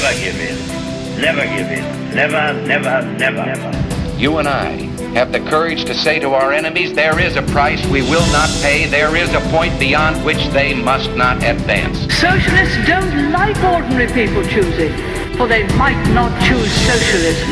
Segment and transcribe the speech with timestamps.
[0.00, 0.58] Never give in.
[1.20, 2.14] Never give in.
[2.14, 3.44] Never, never, never.
[3.46, 4.16] never.
[4.16, 4.68] You and I
[5.18, 8.48] have the courage to say to our enemies, there is a price we will not
[8.62, 11.98] pay, there is a point beyond which they must not advance.
[12.14, 14.92] Socialists don't like ordinary people choosing,
[15.36, 17.50] for they might not choose socialism.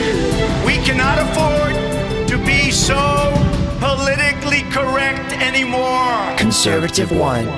[0.64, 3.32] We cannot afford to be so
[3.80, 6.36] politically correct anymore.
[6.36, 7.48] Conservative One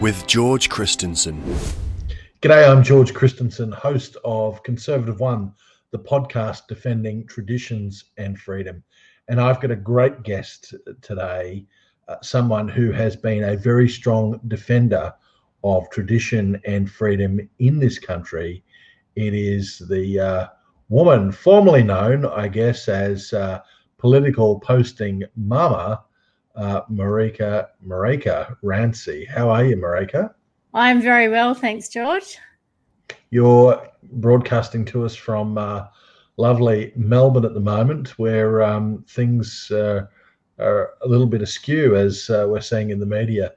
[0.00, 1.40] with George Christensen.
[2.42, 5.52] G'day, I'm George Christensen, host of Conservative One,
[5.90, 8.82] the podcast defending traditions and freedom.
[9.28, 11.66] And I've got a great guest today,
[12.08, 15.12] uh, someone who has been a very strong defender
[15.64, 18.64] of tradition and freedom in this country.
[19.16, 20.46] It is the uh,
[20.88, 23.60] woman formerly known, I guess, as uh,
[23.98, 26.02] political posting mama,
[26.56, 29.26] uh, Marijke Marijke Rancie.
[29.28, 30.32] How are you, Marijke?
[30.74, 32.38] I'm very well, thanks, George.
[33.30, 35.86] You're broadcasting to us from uh,
[36.36, 40.02] lovely Melbourne at the moment, where um, things uh,
[40.60, 43.52] are a little bit askew, as uh, we're seeing in the media.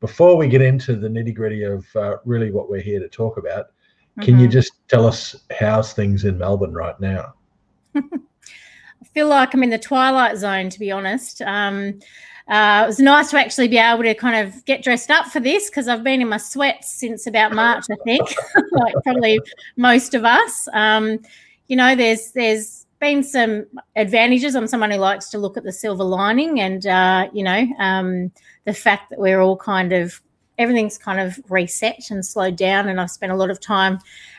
[0.00, 3.36] Before we get into the nitty gritty of uh, really what we're here to talk
[3.38, 4.22] about, mm-hmm.
[4.22, 4.52] can you mm-hmm.
[4.52, 7.32] just tell us how's things in Melbourne right now?
[7.96, 11.40] I feel like I'm in the twilight zone, to be honest.
[11.42, 12.00] Um,
[12.48, 15.38] uh, it was nice to actually be able to kind of get dressed up for
[15.38, 18.26] this because I've been in my sweats since about March, I think,
[18.72, 19.38] like probably
[19.76, 20.66] most of us.
[20.72, 21.18] Um,
[21.66, 24.54] you know, there's there's been some advantages.
[24.56, 28.32] I'm someone who likes to look at the silver lining, and uh, you know, um,
[28.64, 30.18] the fact that we're all kind of
[30.56, 33.96] everything's kind of reset and slowed down and i've spent a lot of time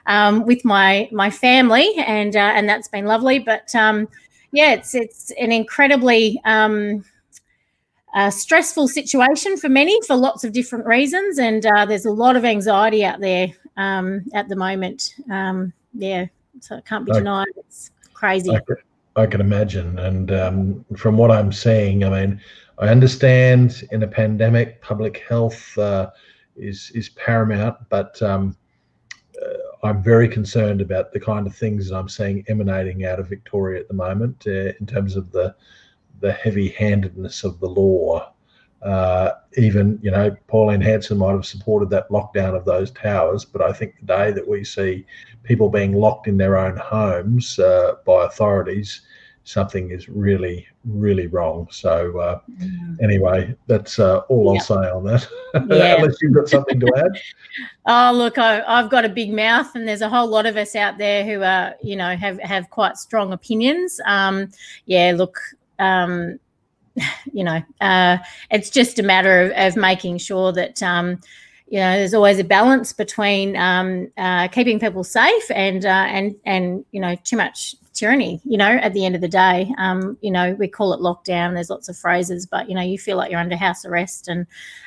[0.07, 4.05] um, with my my family and uh, and that's been lovely but um,
[4.51, 7.05] yeah it's it's an incredibly um,
[8.13, 12.35] a stressful situation for many for lots of different reasons, and uh, there's a lot
[12.35, 15.15] of anxiety out there um, at the moment.
[15.29, 16.25] Um, yeah,
[16.59, 17.47] so it can't be denied.
[17.57, 18.51] It's crazy.
[18.51, 18.75] I can,
[19.15, 22.41] I can imagine, and um, from what I'm seeing, I mean,
[22.79, 26.09] I understand in a pandemic, public health uh,
[26.55, 28.57] is is paramount, but um,
[29.39, 33.29] uh, I'm very concerned about the kind of things that I'm seeing emanating out of
[33.29, 35.53] Victoria at the moment uh, in terms of the
[36.19, 38.31] the heavy-handedness of the law.
[38.81, 43.61] Uh, even you know, Pauline Hanson might have supported that lockdown of those towers, but
[43.61, 45.05] I think the day that we see
[45.43, 49.01] people being locked in their own homes uh, by authorities,
[49.43, 51.67] something is really, really wrong.
[51.71, 53.03] So uh, mm-hmm.
[53.03, 55.27] anyway, that's uh, all I'll say on that.
[55.55, 55.95] Yeah.
[55.97, 57.19] Unless you've got something to add.
[57.87, 60.75] oh, look, I, have got a big mouth, and there's a whole lot of us
[60.75, 63.99] out there who are, you know, have have quite strong opinions.
[64.05, 64.51] Um,
[64.85, 65.39] yeah, look,
[65.79, 66.39] um,
[67.31, 68.17] you know, uh,
[68.51, 71.19] it's just a matter of, of making sure that, um,
[71.67, 76.35] you know, there's always a balance between um, uh, keeping people safe and, uh, and,
[76.45, 79.71] and, you know, too much tyranny, you know, at the end of the day.
[79.77, 81.53] Um, you know, we call it lockdown.
[81.53, 84.27] There's lots of phrases, but, you know, you feel like you're under house arrest.
[84.27, 84.45] And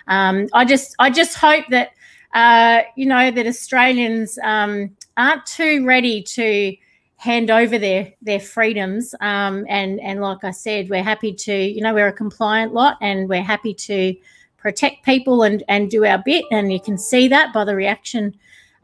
[0.09, 1.91] um, I just, I just hope that,
[2.35, 6.77] uh, you know, that Australians um, aren't too ready to,
[7.23, 9.15] hand over their their freedoms.
[9.21, 12.99] Um, and and like I said, we're happy to you know we're a compliant lot,
[13.01, 14.15] and we're happy to
[14.57, 16.45] protect people and and do our bit.
[16.51, 18.35] And you can see that by the reaction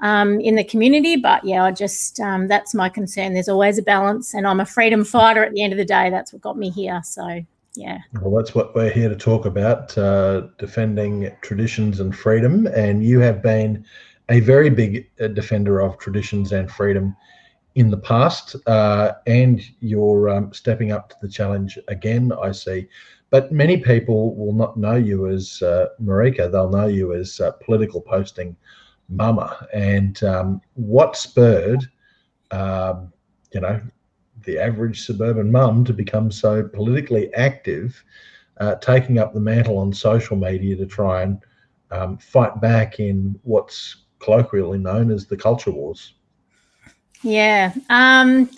[0.03, 1.17] um, in the community.
[1.17, 3.35] But yeah, I just um, that's my concern.
[3.35, 5.43] There's always a balance, and I'm a freedom fighter.
[5.45, 7.01] At the end of the day, that's what got me here.
[7.03, 7.41] So
[7.75, 7.99] yeah.
[8.23, 12.69] Well, that's what we're here to talk about: uh, defending traditions and freedom.
[12.69, 13.85] And you have been
[14.29, 17.17] a very big uh, defender of traditions and freedom
[17.79, 22.89] in the past, uh, and you're um, stepping up to the challenge again, I see.
[23.31, 27.53] But many people will not know you as uh, Marijke, they'll know you as uh,
[27.65, 28.57] political posting
[29.09, 29.65] mama.
[29.73, 31.85] And um, what spurred,
[32.51, 33.13] um,
[33.55, 33.81] you know,
[34.45, 38.03] the average suburban mum to become so politically active,
[38.59, 41.41] uh, taking up the mantle on social media to try and
[41.93, 46.15] um, fight back in what's colloquially known as the culture wars?
[47.23, 47.75] Yeah.
[47.91, 48.49] Um,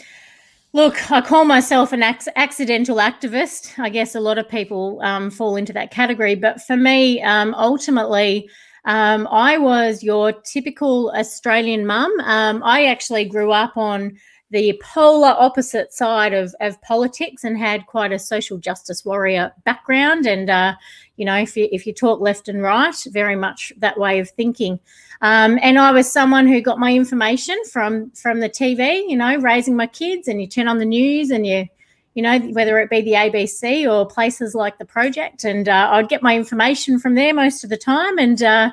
[0.72, 3.78] look, I call myself an ac- accidental activist.
[3.82, 6.34] I guess a lot of people um, fall into that category.
[6.34, 8.48] But for me, um, ultimately,
[8.84, 12.10] um, I was your typical Australian mum.
[12.20, 14.18] Um, I actually grew up on
[14.52, 20.26] the polar opposite side of, of politics and had quite a social justice warrior background.
[20.26, 20.74] And, uh,
[21.20, 24.30] you know, if you, if you talk left and right, very much that way of
[24.30, 24.80] thinking.
[25.20, 29.36] Um, and I was someone who got my information from from the TV, you know,
[29.36, 31.66] raising my kids, and you turn on the news and you,
[32.14, 36.08] you know, whether it be the ABC or places like the Project, and uh, I'd
[36.08, 38.42] get my information from there most of the time, and.
[38.42, 38.72] Uh,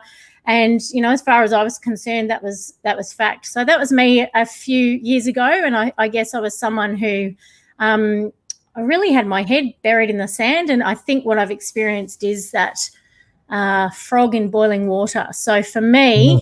[0.49, 3.65] and you know as far as i was concerned that was that was fact so
[3.65, 7.33] that was me a few years ago and i, I guess i was someone who
[7.79, 8.31] um,
[8.77, 10.69] I really had my head buried in the sand.
[10.69, 12.77] And I think what I've experienced is that
[13.49, 15.27] uh, frog in boiling water.
[15.31, 16.41] So for me, mm.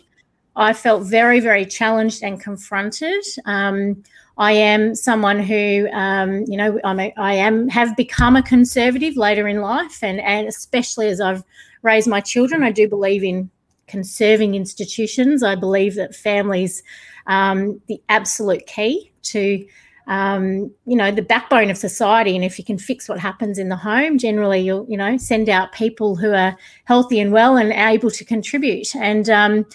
[0.58, 3.24] I felt very, very challenged and confronted.
[3.46, 4.04] Um,
[4.38, 9.16] I am someone who, um, you know, I'm a, I am have become a conservative
[9.16, 11.42] later in life, and and especially as I've
[11.84, 13.50] raised my children, I do believe in
[13.88, 15.42] conserving institutions.
[15.42, 16.84] I believe that families
[17.28, 19.64] um, the absolute key to
[20.08, 22.36] um, you know, the backbone of society.
[22.36, 25.50] And if you can fix what happens in the home, generally you'll, you know, send
[25.50, 26.56] out people who are
[26.86, 28.96] healthy and well and able to contribute.
[28.96, 29.66] And um,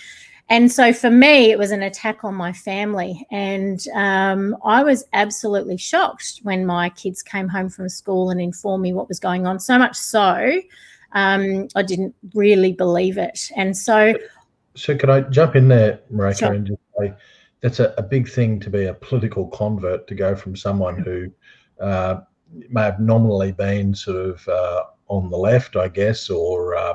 [0.49, 3.25] and so for me, it was an attack on my family.
[3.31, 8.83] And um, I was absolutely shocked when my kids came home from school and informed
[8.83, 9.61] me what was going on.
[9.61, 10.61] So much so,
[11.13, 13.51] um, I didn't really believe it.
[13.57, 14.15] And so.
[14.77, 16.53] So, could I jump in there, Marijke, sure.
[16.53, 17.13] and just say
[17.61, 21.31] that's a, a big thing to be a political convert to go from someone who
[21.85, 22.21] uh,
[22.69, 26.95] may have nominally been sort of uh, on the left, I guess, or uh,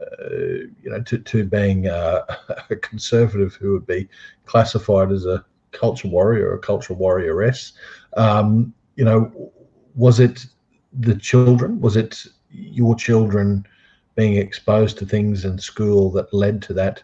[0.00, 2.22] uh you know, to, to being uh,
[2.70, 4.08] a conservative who would be
[4.44, 7.72] classified as a culture warrior or a culture warrioress.
[8.16, 9.52] Um, you know,
[9.94, 10.46] was it
[10.92, 11.80] the children?
[11.80, 13.66] Was it your children
[14.14, 17.02] being exposed to things in school that led to that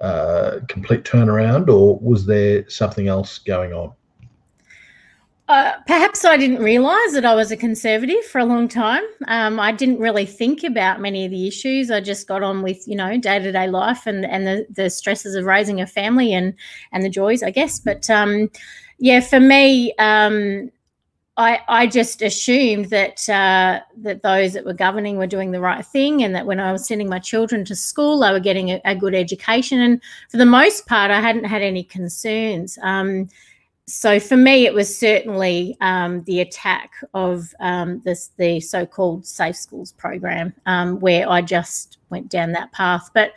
[0.00, 3.92] uh, complete turnaround, or was there something else going on?
[5.48, 9.02] Uh, perhaps I didn't realise that I was a conservative for a long time.
[9.26, 11.90] Um, I didn't really think about many of the issues.
[11.90, 14.88] I just got on with you know day to day life and and the, the
[14.90, 16.54] stresses of raising a family and
[16.92, 17.80] and the joys, I guess.
[17.80, 18.48] But um,
[19.00, 20.70] yeah, for me, um,
[21.40, 25.84] I, I just assumed that uh, that those that were governing were doing the right
[25.86, 28.78] thing, and that when I was sending my children to school, they were getting a,
[28.84, 29.80] a good education.
[29.80, 32.78] And for the most part, I hadn't had any concerns.
[32.82, 33.28] Um,
[33.86, 39.56] so for me, it was certainly um, the attack of um, this the so-called Safe
[39.56, 43.10] Schools program, um, where I just went down that path.
[43.14, 43.32] But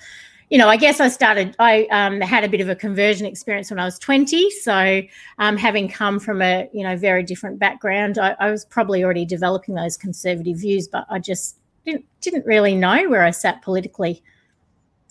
[0.54, 3.72] you know, I guess I started, I um, had a bit of a conversion experience
[3.72, 4.52] when I was 20.
[4.52, 5.02] So,
[5.40, 9.26] um, having come from a, you know, very different background, I, I, was probably already
[9.26, 11.58] developing those conservative views, but I just
[11.88, 14.22] didn't, didn't really know where I sat politically,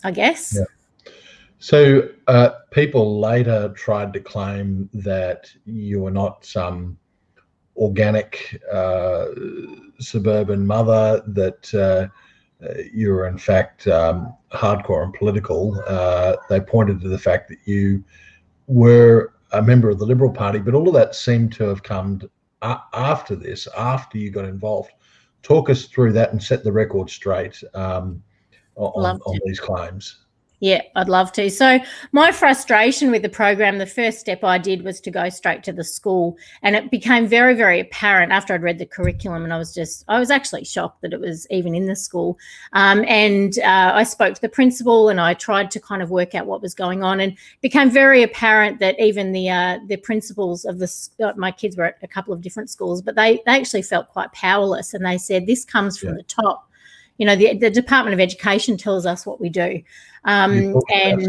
[0.05, 0.55] I guess.
[0.57, 1.11] Yeah.
[1.59, 6.97] So, uh, people later tried to claim that you were not some
[7.77, 9.27] organic uh,
[9.99, 12.15] suburban mother that, uh,
[12.63, 15.83] uh, you're in fact um, hardcore and political.
[15.87, 18.03] Uh, they pointed to the fact that you
[18.69, 22.21] were a member of the Liberal Party, but all of that seemed to have come
[22.93, 24.91] after this, after you got involved.
[25.43, 28.23] Talk us through that and set the record straight um,
[28.77, 30.22] on, on these claims.
[30.65, 31.51] Yeah, I'd love to.
[31.51, 31.81] So,
[32.13, 35.73] my frustration with the program, the first step I did was to go straight to
[35.73, 36.37] the school.
[36.63, 39.43] And it became very, very apparent after I'd read the curriculum.
[39.43, 42.39] And I was just, I was actually shocked that it was even in the school.
[42.75, 46.37] Um, and uh, I spoke to the principal and I tried to kind of work
[46.37, 47.19] out what was going on.
[47.19, 51.77] And became very apparent that even the uh, the principals of the, uh, my kids
[51.77, 54.95] were at a couple of different schools, but they, they actually felt quite powerless.
[54.95, 56.15] And they said, this comes from yeah.
[56.19, 56.69] the top
[57.19, 59.83] you know, the, the Department of Education tells us what we do.
[60.25, 61.23] Um, and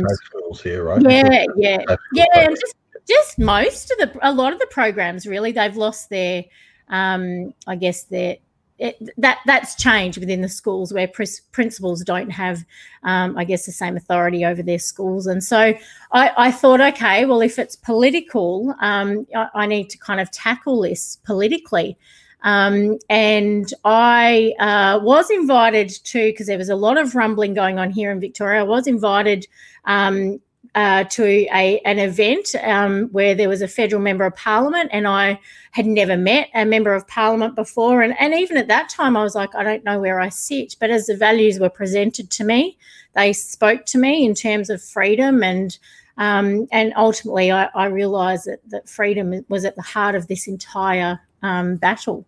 [0.62, 1.02] here, right?
[1.02, 1.84] Yeah, yeah,
[2.14, 2.26] yeah.
[2.36, 2.76] And just,
[3.08, 6.46] just most of the, a lot of the programs really, they've lost their,
[6.90, 8.38] um, I guess their,
[8.80, 12.64] it, that that's changed within the schools where pr- principals don't have,
[13.04, 15.26] um, I guess, the same authority over their schools.
[15.28, 15.74] And so
[16.12, 20.30] I, I thought, okay, well, if it's political, um, I, I, need to kind of
[20.32, 21.98] tackle this politically.
[22.44, 27.80] Um, and I uh, was invited to, because there was a lot of rumbling going
[27.80, 29.48] on here in Victoria, I was invited
[29.86, 30.40] um,
[30.76, 35.08] uh, to a, an event um, where there was a federal member of parliament, and
[35.08, 35.40] I
[35.72, 38.02] had never met a member of parliament before.
[38.02, 40.76] And, and even at that time, I was like, I don't know where I sit.
[40.80, 42.78] But as the values were presented to me,
[43.16, 45.78] they spoke to me in terms of freedom and
[46.16, 50.46] um, and ultimately, I, I realised that, that freedom was at the heart of this
[50.48, 52.28] entire um, battle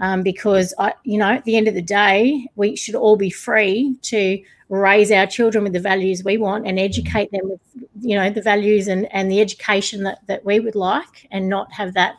[0.00, 3.30] um, because I, you know, at the end of the day, we should all be
[3.30, 6.84] free to raise our children with the values we want and mm-hmm.
[6.84, 7.60] educate them with,
[8.00, 11.72] you know, the values and, and the education that, that we would like and not
[11.72, 12.16] have that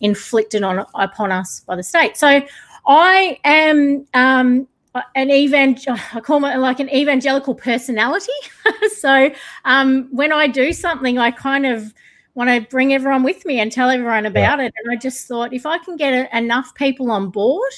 [0.00, 2.16] inflicted on upon us by the state.
[2.16, 2.40] So
[2.86, 4.66] I am um,
[5.14, 8.32] an evangel I call it like an evangelical personality.
[8.96, 9.30] so
[9.66, 11.92] um, when I do something, I kind of
[12.38, 14.66] want to bring everyone with me and tell everyone about yeah.
[14.66, 14.74] it.
[14.78, 17.72] And I just thought if I can get a, enough people on board,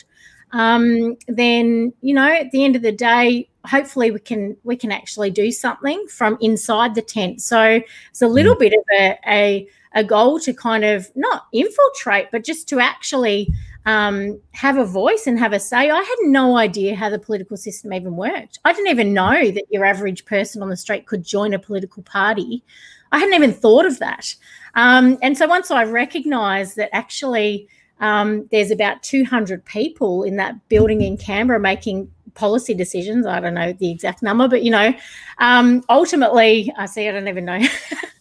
[0.53, 4.93] um, then you know at the end of the day, hopefully we can we can
[4.93, 7.41] actually do something from inside the tent.
[7.41, 8.33] So it's a mm.
[8.33, 12.69] little mm bit of a, a a goal to kind of not infiltrate, but just
[12.69, 13.49] to actually
[13.87, 15.89] um, have a voice and have a say.
[15.91, 18.59] I had no idea how the political system even worked.
[18.67, 19.13] I didn't even mm.
[19.13, 22.63] know that your average person on the street could join a political party.
[23.13, 24.35] I hadn't even thought of that.
[24.75, 27.69] Um, and so once I recognised that actually
[28.01, 33.27] um, there's about 200 people in that building in Canberra making policy decisions.
[33.27, 34.95] I don't know the exact number, but you know,
[35.39, 37.61] um, ultimately, I see, I don't even know.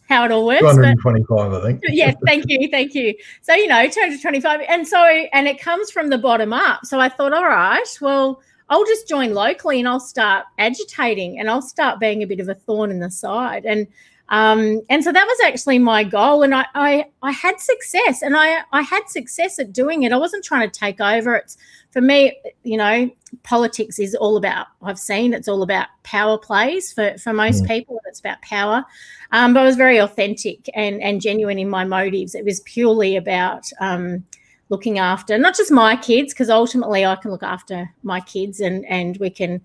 [0.10, 0.62] how it all works.
[0.62, 1.82] 225, but, I think.
[1.88, 3.14] yeah, thank you, thank you.
[3.44, 4.62] So, you know, 225.
[4.68, 6.84] And so, and it comes from the bottom up.
[6.88, 11.48] So I thought, all right, well, I'll just join locally and I'll start agitating and
[11.48, 13.68] I'll start being a bit of a thorn in the side.
[13.68, 13.86] And
[14.30, 16.44] um, and so that was actually my goal.
[16.44, 20.12] And I, I, I had success and I, I had success at doing it.
[20.12, 21.36] I wasn't trying to take over.
[21.36, 21.58] It's
[21.92, 23.10] for me, you know,
[23.42, 27.68] politics is all about, I've seen it's all about power plays for, for most mm.
[27.70, 28.00] people.
[28.06, 28.86] It's about power.
[29.32, 32.36] Um, but I was very authentic and, and genuine in my motives.
[32.36, 34.24] It was purely about, um,
[34.70, 38.86] looking after not just my kids because ultimately I can look after my kids and
[38.86, 39.60] and we can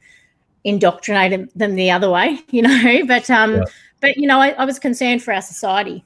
[0.64, 3.62] indoctrinate them the other way you know but um yeah
[4.04, 6.04] but you know, I, I was concerned for our society.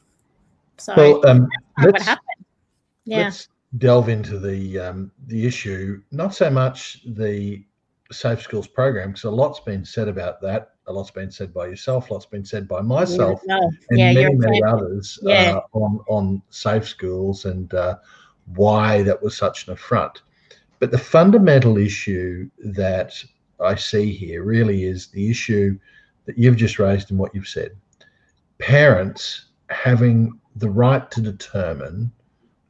[0.77, 2.45] So well, um, what happened.
[3.05, 3.19] Yeah.
[3.25, 7.65] Let's delve into the um, the issue, not so much the
[8.13, 10.73] safe schools program, because a lot's been said about that.
[10.87, 13.71] A lot's been said by yourself, a lot's been said by myself, yeah, no.
[13.91, 15.53] and yeah, many, many others uh, yeah.
[15.59, 17.97] uh, on on safe schools and uh,
[18.55, 20.23] why that was such an affront.
[20.79, 23.13] But the fundamental issue that
[23.61, 25.77] I see here really is the issue
[26.27, 27.73] that you've just raised and what you've said
[28.59, 32.11] parents having the right to determine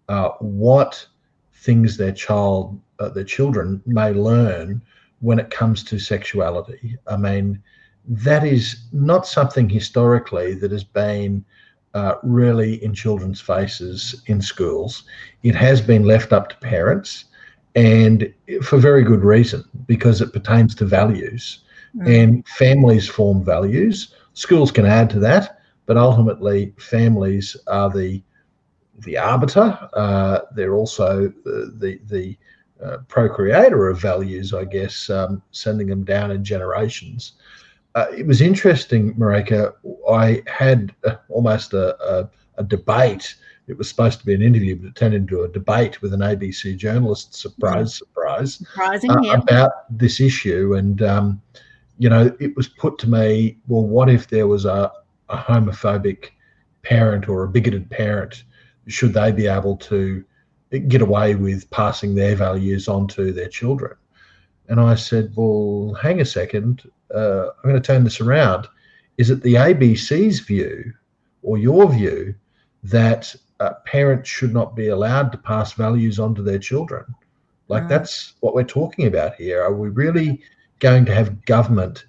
[0.09, 1.07] uh, what
[1.55, 4.81] things their child, uh, their children may learn
[5.21, 6.97] when it comes to sexuality.
[7.07, 7.63] I mean,
[8.07, 11.45] that is not something historically that has been
[11.95, 15.05] uh, really in children's faces in schools.
[15.43, 17.25] It has been left up to parents,
[17.75, 21.61] and for very good reason, because it pertains to values.
[21.97, 22.19] Mm.
[22.23, 24.15] And families form values.
[24.35, 25.58] Schools can add to that,
[25.89, 28.23] but ultimately, families are the
[29.05, 29.77] the arbiter.
[29.95, 32.37] Uh, they're also the the, the
[32.85, 37.33] uh, procreator of values, I guess, um, sending them down in generations.
[37.95, 39.73] Uh, it was interesting, Marijke.
[40.13, 40.95] I had
[41.31, 43.35] almost a, a, a, debate.
[43.67, 46.21] It was supposed to be an interview, but it turned into a debate with an
[46.21, 47.35] ABC journalist.
[47.35, 48.05] Surprise, mm-hmm.
[48.05, 48.55] surprise!
[48.57, 49.35] Surprising, uh, yeah.
[49.39, 51.41] About this issue, and um,
[51.97, 53.57] you know, it was put to me.
[53.69, 54.93] Well, what if there was a
[55.29, 56.31] a homophobic
[56.83, 58.45] parent or a bigoted parent,
[58.87, 60.25] should they be able to
[60.89, 63.95] get away with passing their values on to their children?
[64.69, 66.91] And I said, Well, hang a second.
[67.15, 68.67] Uh, I'm going to turn this around.
[69.17, 70.93] Is it the ABC's view
[71.43, 72.35] or your view
[72.85, 77.05] that uh, parents should not be allowed to pass values on to their children?
[77.69, 77.89] Like, mm.
[77.89, 79.63] that's what we're talking about here.
[79.63, 80.41] Are we really
[80.81, 82.05] going to have government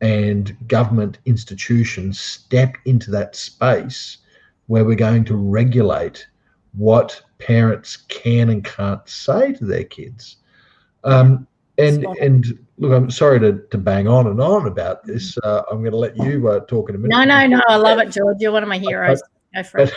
[0.00, 4.18] and government institutions step into that space
[4.66, 6.26] where we're going to regulate
[6.76, 10.36] what parents can and can't say to their kids.
[11.04, 11.46] Um,
[11.78, 15.36] and and look, I'm sorry to, to bang on and on about this.
[15.44, 17.16] Uh, I'm going to let you uh, talk in a minute.
[17.16, 17.62] No, no, no.
[17.68, 18.36] I love it, George.
[18.40, 19.22] You're one of my heroes.
[19.54, 19.92] Go for it.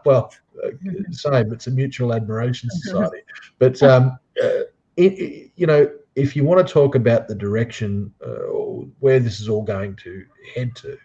[0.06, 0.32] well,
[0.64, 0.70] uh,
[1.10, 1.52] same.
[1.52, 3.18] It's a mutual admiration society.
[3.58, 4.64] But um, uh,
[4.96, 8.30] it, it, you know, if you want to talk about the direction uh,
[9.00, 10.98] where this is all going to head to,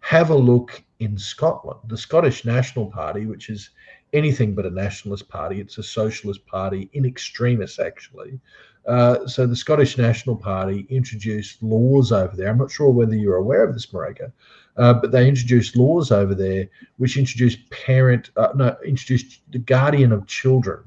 [0.00, 1.80] have a look in Scotland.
[1.86, 3.70] The Scottish National Party, which is
[4.12, 8.38] anything but a nationalist party, it's a socialist party in extremis, actually.
[8.86, 12.48] Uh, so the Scottish National Party introduced laws over there.
[12.48, 14.30] I'm not sure whether you're aware of this, Marijke,
[14.76, 20.12] uh, but they introduced laws over there which introduced parent, uh, no, introduced the guardian
[20.12, 20.80] of children.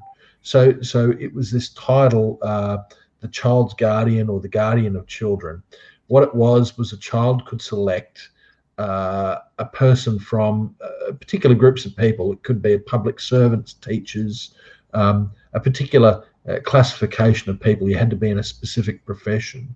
[0.43, 2.77] So, so it was this title uh,
[3.27, 5.61] the child's guardian or the guardian of children.
[6.07, 8.29] What it was was a child could select
[8.77, 12.31] uh, a person from uh, particular groups of people.
[12.31, 14.55] It could be public servants, teachers,
[14.93, 17.89] um, a particular uh, classification of people.
[17.89, 19.75] You had to be in a specific profession.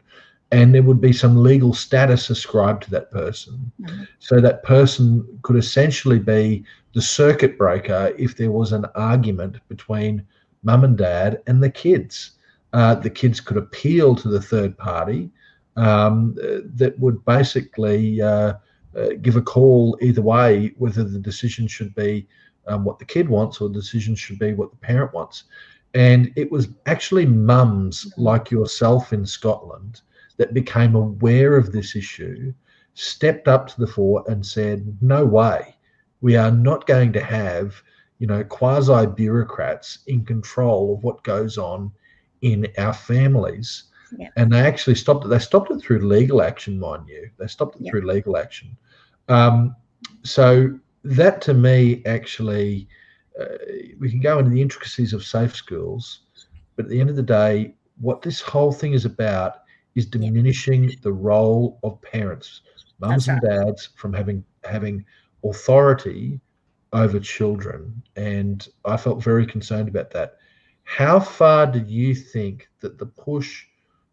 [0.53, 3.69] And there would be some legal status ascribed to that person.
[3.81, 4.03] Mm-hmm.
[4.19, 10.25] So that person could essentially be the circuit breaker if there was an argument between
[10.63, 12.31] mum and dad and the kids
[12.73, 15.29] uh, the kids could appeal to the third party
[15.77, 16.35] um,
[16.75, 18.53] that would basically uh,
[18.95, 22.27] uh, give a call either way, whether the decision should be
[22.67, 25.45] um, what the kid wants or the decision should be what the parent wants.
[25.93, 30.01] And it was actually mums like yourself in Scotland
[30.37, 32.53] that became aware of this issue,
[32.93, 35.75] stepped up to the fore and said, no way,
[36.21, 37.73] we are not going to have,
[38.19, 41.91] you know, quasi bureaucrats in control of what goes on
[42.41, 43.83] in our families.
[44.17, 44.29] Yeah.
[44.35, 45.29] And they actually stopped it.
[45.29, 47.29] They stopped it through legal action, mind you.
[47.39, 47.91] They stopped it yeah.
[47.91, 48.75] through legal action.
[49.29, 49.75] Um,
[50.23, 52.87] so that to me actually,
[53.39, 53.45] uh,
[53.99, 56.21] we can go into the intricacies of safe schools,
[56.75, 59.61] but at the end of the day, what this whole thing is about
[59.95, 60.95] is diminishing yeah.
[61.03, 62.61] the role of parents,
[62.99, 65.05] mums and dads, from having having
[65.45, 66.39] authority
[66.93, 68.01] over children.
[68.15, 70.37] And I felt very concerned about that.
[70.83, 73.65] How far do you think that the push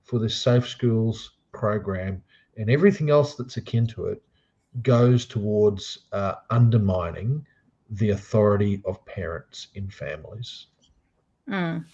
[0.04, 2.22] for the Safe Schools program
[2.58, 4.22] and everything else that's akin to it
[4.82, 7.46] goes towards uh, undermining
[7.90, 10.66] the authority of parents in families?
[11.48, 11.86] Mm.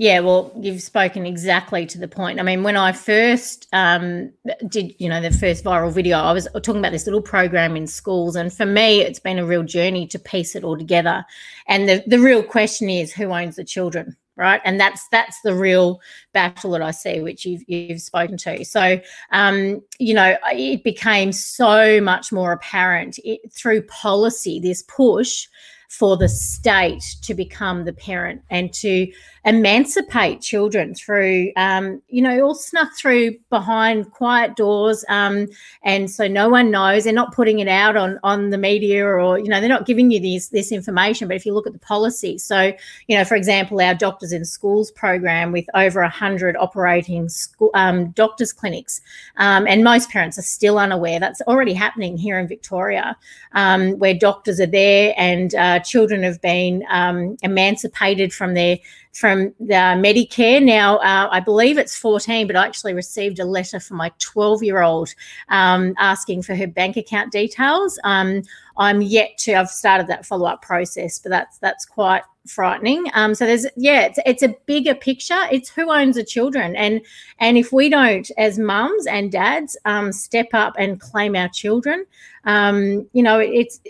[0.00, 2.38] Yeah, well, you've spoken exactly to the point.
[2.38, 4.32] I mean, when I first um,
[4.68, 7.88] did, you know, the first viral video, I was talking about this little program in
[7.88, 8.36] schools.
[8.36, 11.24] And for me, it's been a real journey to piece it all together.
[11.66, 14.16] And the, the real question is who owns the children?
[14.36, 16.00] Right, and that's that's the real
[16.32, 18.64] battle that I see, which you've you've spoken to.
[18.64, 19.00] So,
[19.32, 25.48] um, you know, it became so much more apparent it, eh, through policy, this push
[25.88, 29.08] for the state to become the parent and to
[29.48, 35.46] emancipate children through, um, you know, all snuck through behind quiet doors, um,
[35.82, 37.04] and so no one knows.
[37.04, 40.10] They're not putting it out on on the media, or you know, they're not giving
[40.10, 41.28] you this this information.
[41.28, 42.72] But if you look at the policy, so
[43.06, 48.10] you know, for example, our Doctors in Schools program with over hundred operating school, um,
[48.10, 49.00] doctors clinics,
[49.38, 53.16] um, and most parents are still unaware that's already happening here in Victoria,
[53.52, 58.76] um, where doctors are there and uh, children have been um, emancipated from their
[59.18, 60.62] from Medicare.
[60.64, 64.62] Now, uh, I believe it's 14, but I actually received a letter from my 12
[64.62, 65.12] year old
[65.48, 67.98] um, asking for her bank account details.
[68.04, 68.42] Um,
[68.76, 73.10] I'm yet to, I've started that follow up process, but that's, that's quite frightening.
[73.12, 75.40] Um, so there's, yeah, it's, it's a bigger picture.
[75.50, 76.76] It's who owns the children.
[76.76, 77.00] And,
[77.40, 82.06] and if we don't, as mums and dads, um, step up and claim our children,
[82.44, 83.80] um, you know, it's,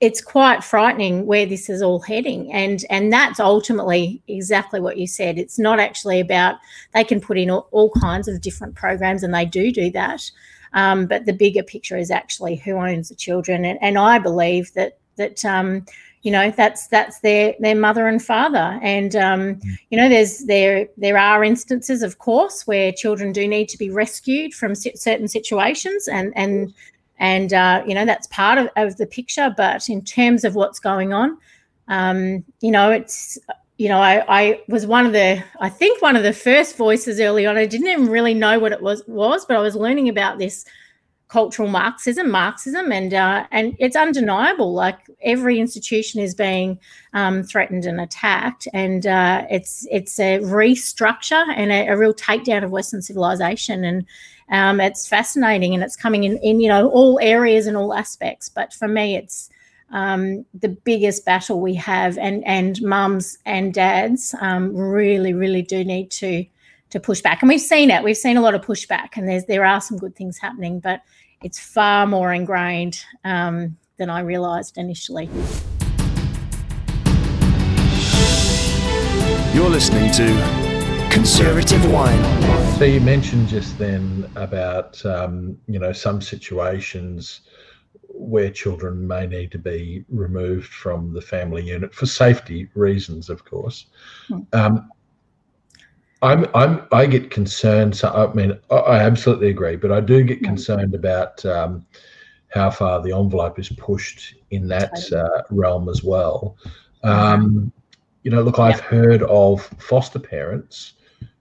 [0.00, 5.06] it's quite frightening where this is all heading and and that's ultimately exactly what you
[5.06, 6.56] said it's not actually about
[6.94, 10.28] they can put in all, all kinds of different programs and they do do that
[10.72, 14.72] um, but the bigger picture is actually who owns the children and, and i believe
[14.74, 15.84] that that um,
[16.22, 19.60] you know that's that's their their mother and father and um,
[19.90, 23.90] you know there's there there are instances of course where children do need to be
[23.90, 26.72] rescued from certain situations and and
[27.20, 30.80] and uh, you know that's part of, of the picture but in terms of what's
[30.80, 31.38] going on
[31.86, 33.38] um, you know it's
[33.76, 37.20] you know I, I was one of the i think one of the first voices
[37.20, 40.08] early on i didn't even really know what it was was but i was learning
[40.10, 40.64] about this
[41.28, 46.78] cultural marxism marxism and uh, and it's undeniable like every institution is being
[47.14, 52.64] um, threatened and attacked and uh, it's it's a restructure and a, a real takedown
[52.64, 54.04] of western civilization and
[54.50, 58.48] um, it's fascinating and it's coming in, in, you know, all areas and all aspects.
[58.48, 59.48] But for me, it's
[59.90, 62.18] um, the biggest battle we have.
[62.18, 66.44] And, and mums and dads um, really, really do need to
[66.90, 67.40] to push back.
[67.40, 68.02] And we've seen it.
[68.02, 71.02] We've seen a lot of pushback and there's, there are some good things happening, but
[71.40, 75.26] it's far more ingrained um, than I realized initially.
[79.54, 80.59] You're listening to
[81.10, 82.18] Conservative One.
[82.78, 87.40] So you mentioned just then about um, you know some situations
[88.08, 93.44] where children may need to be removed from the family unit for safety reasons, of
[93.44, 93.86] course.
[94.28, 94.38] Hmm.
[94.52, 94.88] Um,
[96.22, 97.96] I'm, I'm, I get concerned.
[97.96, 100.44] So I mean, I absolutely agree, but I do get hmm.
[100.44, 101.84] concerned about um,
[102.48, 106.56] how far the envelope is pushed in that uh, realm as well.
[107.02, 107.08] Hmm.
[107.10, 107.72] Um,
[108.22, 110.92] you know, look, I've heard of foster parents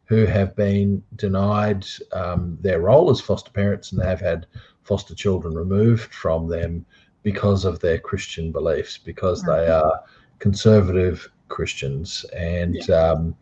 [0.10, 4.48] who have been denied um, their role as foster parents and have had
[4.84, 6.84] foster children removed from them
[7.22, 9.86] because of their Christian beliefs, because they mm-hmm.
[9.86, 10.02] are
[10.40, 12.26] conservative Christians.
[12.36, 12.96] And yeah.
[12.96, 13.36] um,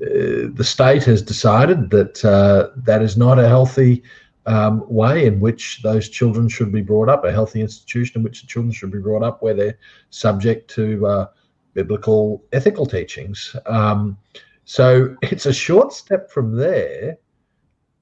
[0.00, 4.04] uh, the state has decided that uh, that is not a healthy
[4.46, 8.42] um, way in which those children should be brought up, a healthy institution in which
[8.42, 9.78] the children should be brought up, where they're
[10.10, 11.26] subject to uh,
[11.74, 13.56] biblical ethical teachings.
[13.66, 14.16] Um,
[14.64, 17.18] so it's a short step from there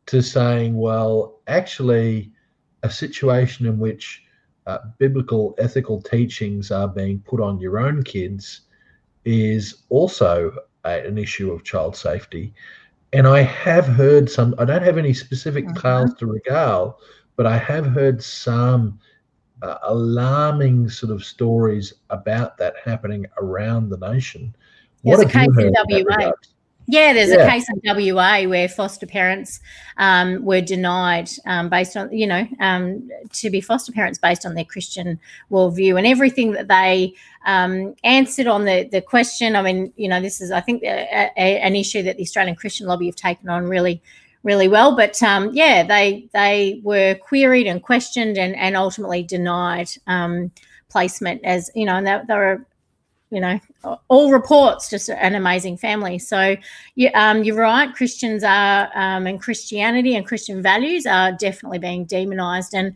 [0.07, 2.33] to saying, well, actually,
[2.83, 4.25] a situation in which
[4.67, 8.63] uh, biblical ethical teachings are being put on your own kids
[9.25, 12.55] is also a, an issue of child safety.
[13.13, 15.79] And I have heard some, I don't have any specific mm-hmm.
[15.81, 16.99] tales to regale,
[17.37, 18.99] but I have heard some
[19.63, 24.55] uh, alarming sort of stories about that happening around the nation.
[25.05, 26.33] There's a, a case in WA.
[26.87, 27.47] Yeah, there's yeah.
[27.47, 27.81] a case in
[28.15, 29.61] WA where foster parents
[29.99, 34.55] um, were denied um, based on, you know, um, to be foster parents based on
[34.55, 35.19] their Christian
[35.53, 37.15] worldview and everything that they
[37.47, 39.55] um, answered on the, the question.
[39.55, 42.57] I mean, you know, this is, I think, a, a, an issue that the Australian
[42.57, 44.03] Christian Lobby have taken on really,
[44.43, 44.97] really well.
[44.97, 50.51] But um, yeah, they they were queried and questioned and, and ultimately denied um,
[50.89, 52.67] placement as, you know, and they, they were,
[53.31, 53.61] you know,
[54.09, 56.19] all reports just an amazing family.
[56.19, 56.57] So
[56.95, 57.93] you, um, you're right.
[57.95, 62.75] Christians are um, and Christianity and Christian values are definitely being demonized.
[62.75, 62.95] And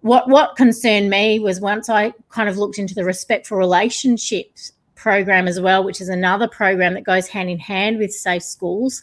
[0.00, 5.46] what what concerned me was once I kind of looked into the respectful relationships program
[5.46, 9.02] as well, which is another program that goes hand in hand with safe schools.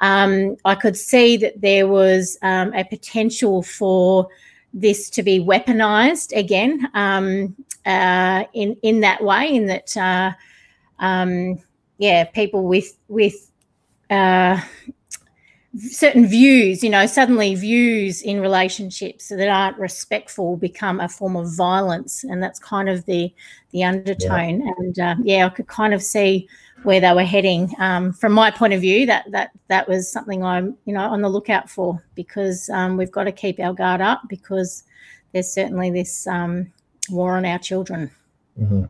[0.00, 4.28] Um, I could see that there was um, a potential for
[4.74, 9.48] this to be weaponized again um, uh, in in that way.
[9.54, 9.96] In that.
[9.96, 10.32] Uh,
[10.98, 11.58] um,
[11.98, 13.50] yeah, people with with
[14.10, 14.60] uh,
[15.78, 21.54] certain views, you know, suddenly views in relationships that aren't respectful become a form of
[21.56, 23.32] violence, and that's kind of the
[23.70, 24.66] the undertone.
[24.66, 24.72] Yeah.
[24.78, 26.48] And uh, yeah, I could kind of see
[26.82, 27.74] where they were heading.
[27.78, 31.22] Um, from my point of view, that that that was something I'm you know on
[31.22, 34.84] the lookout for because um, we've got to keep our guard up because
[35.32, 36.70] there's certainly this um,
[37.10, 38.10] war on our children.
[38.60, 38.84] Mm-hmm.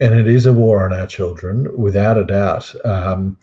[0.00, 2.72] And it is a war on our children, without a doubt.
[2.86, 3.36] Um,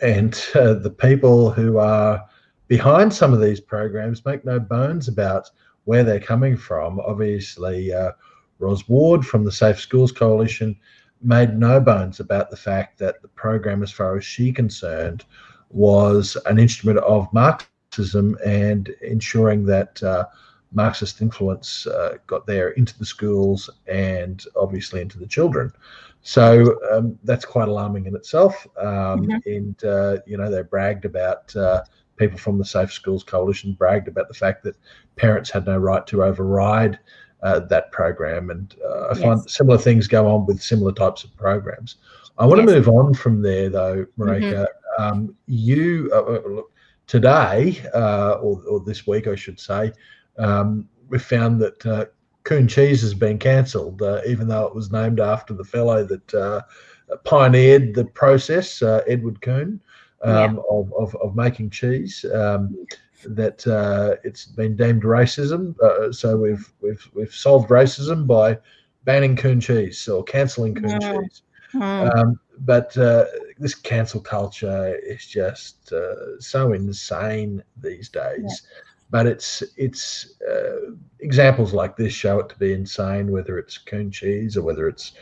[0.00, 2.24] and uh, the people who are
[2.68, 5.50] behind some of these programs make no bones about
[5.84, 7.00] where they're coming from.
[7.00, 8.12] Obviously, uh,
[8.58, 10.76] Roz Ward from the Safe Schools Coalition
[11.20, 15.24] made no bones about the fact that the program, as far as she concerned,
[15.70, 20.26] was an instrument of Marxism and ensuring that uh,
[20.72, 25.72] Marxist influence uh, got there into the schools and obviously into the children.
[26.22, 28.66] So um, that's quite alarming in itself.
[28.76, 29.36] Um, mm-hmm.
[29.46, 31.82] And, uh, you know, they bragged about uh,
[32.16, 34.76] people from the Safe Schools Coalition, bragged about the fact that
[35.16, 36.98] parents had no right to override
[37.42, 38.50] uh, that program.
[38.50, 39.20] And uh, I yes.
[39.22, 41.96] find similar things go on with similar types of programs.
[42.36, 42.68] I want yes.
[42.68, 44.52] to move on from there, though, Marijke.
[44.52, 45.02] Mm-hmm.
[45.02, 46.72] Um, you, uh, look,
[47.06, 49.92] today, or, or this week, I should say,
[50.38, 52.06] um, we found that uh,
[52.44, 56.34] Coon Cheese has been cancelled, uh, even though it was named after the fellow that
[56.34, 56.62] uh,
[57.24, 59.80] pioneered the process, uh, Edward Coon,
[60.22, 60.62] um, yeah.
[60.70, 62.24] of, of, of, making cheese.
[62.32, 62.86] Um,
[63.26, 68.56] that uh, it's been deemed racism, uh, so we've we've we've solved racism by
[69.04, 70.98] banning Coon cheese or cancelling Coon yeah.
[71.00, 71.22] Mm.
[71.24, 71.42] cheese.
[71.74, 72.16] Mm.
[72.16, 72.94] Um, but
[73.58, 75.88] this cancel culture is just
[76.38, 78.40] so insane these days.
[78.64, 80.90] Yeah but it's it's uh,
[81.20, 83.30] examples like this show it to be insane.
[83.32, 85.12] Whether it's coon cheese or whether it's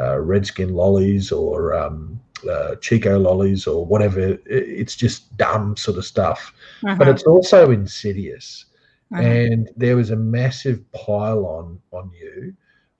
[0.00, 6.04] uh, redskin lollies or um, uh, Chico lollies or whatever, it's just dumb sort of
[6.04, 6.52] stuff.
[6.84, 6.96] Uh-huh.
[6.96, 8.64] But it's also insidious.
[9.12, 9.22] Uh-huh.
[9.22, 12.54] And there was a massive pile on on you.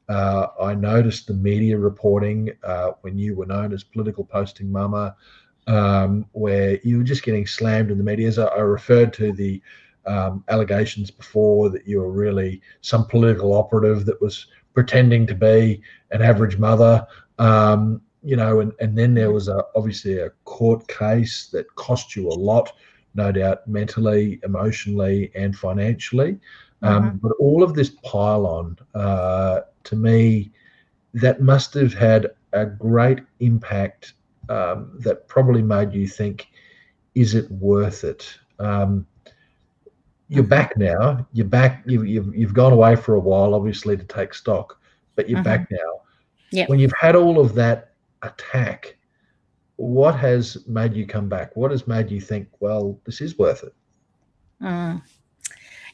[0.09, 5.17] Uh, I noticed the media reporting uh, when you were known as political posting mama,
[5.67, 8.29] um, where you were just getting slammed in the media.
[8.29, 9.61] As I, I referred to the
[10.07, 15.81] um, allegations before that you were really some political operative that was pretending to be
[16.11, 17.07] an average mother.
[17.39, 22.17] Um, you know, and, and then there was a, obviously a court case that cost
[22.17, 22.73] you a lot,
[23.15, 26.39] no doubt mentally, emotionally, and financially.
[26.83, 27.17] Um, mm-hmm.
[27.19, 30.51] But all of this pile on, uh, to me,
[31.15, 34.15] that must have had a great impact
[34.49, 36.49] um, that probably made you think,
[37.15, 38.27] is it worth it?
[38.59, 39.07] Um,
[40.29, 40.51] you're mm-hmm.
[40.51, 41.27] back now.
[41.33, 41.83] You're back.
[41.87, 44.81] You, you've you've gone away for a while, obviously, to take stock,
[45.15, 45.45] but you're mm-hmm.
[45.45, 46.01] back now.
[46.53, 46.69] Yep.
[46.69, 48.97] When you've had all of that attack,
[49.77, 51.55] what has made you come back?
[51.57, 53.75] What has made you think, well, this is worth it?
[54.63, 55.03] Mm.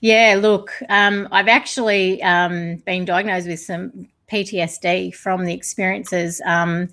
[0.01, 6.41] Yeah, look, um, I've actually um, been diagnosed with some PTSD from the experiences.
[6.47, 6.89] Um,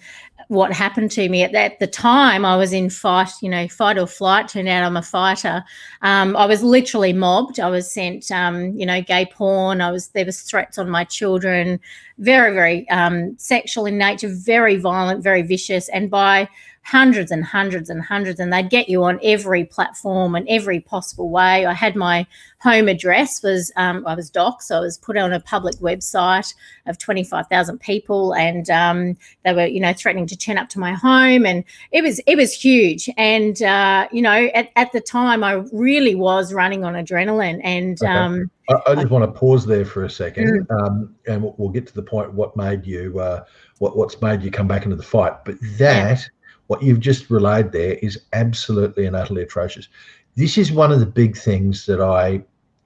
[0.49, 3.67] what happened to me at that at the time, I was in fight, you know,
[3.67, 4.47] fight or flight.
[4.47, 5.63] Turned out I'm a fighter.
[6.01, 7.59] Um, I was literally mobbed.
[7.59, 9.79] I was sent, um, you know, gay porn.
[9.79, 11.79] I was there was threats on my children,
[12.17, 16.49] very, very um, sexual in nature, very violent, very vicious, and by
[16.89, 21.29] hundreds and hundreds and hundreds, and they'd get you on every platform and every possible
[21.29, 21.65] way.
[21.65, 22.25] I had my
[22.61, 26.51] home address was um, I was doc, so I was put on a public website
[26.87, 30.69] of twenty five thousand people, and um, they were you know threatening to turn up
[30.69, 33.09] to my home, and it was it was huge.
[33.17, 37.99] And uh, you know at, at the time I really was running on adrenaline, and
[38.01, 38.11] okay.
[38.11, 40.85] um, I, I, just I, want to pause there for a second, mm.
[40.87, 43.43] Um, and we'll, we'll, get to the point what made you uh,
[43.77, 46.19] what what's made you come back into the fight, but that.
[46.19, 46.25] Yeah
[46.69, 49.87] what you've just relayed there is absolutely and utterly atrocious.
[50.35, 52.43] This is one of the big things that I,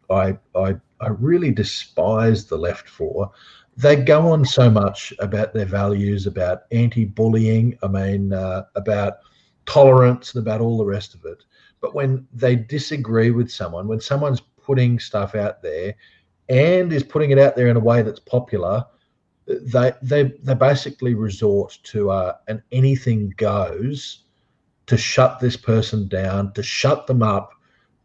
[0.09, 3.29] I, I, I really despise the left for.
[3.75, 7.77] They go on so much about their values, about anti-bullying.
[7.83, 9.15] I mean, uh, about
[9.65, 11.43] tolerance and about all the rest of it.
[11.81, 15.93] But when they disagree with someone, when someone's putting stuff out there
[16.47, 18.85] and is putting it out there in a way that's popular
[19.47, 24.19] they they they basically resort to uh, an anything goes
[24.85, 27.51] to shut this person down, to shut them up,